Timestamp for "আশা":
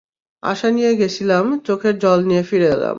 0.43-0.67